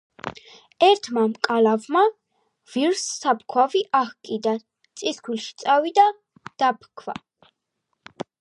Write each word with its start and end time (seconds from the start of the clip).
ერთმა 0.85 1.25
მკალავმა 1.33 2.01
ვირს 2.75 3.03
საფქვავი 3.19 3.83
აჰკიდა 4.01 4.55
წისქვილში 5.03 5.55
წავიდა, 5.65 6.09
დაფქვა. 6.65 7.21